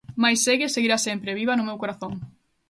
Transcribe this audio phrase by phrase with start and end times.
[0.21, 2.13] Mais segue, seguirá sempre, viva no meu corazón.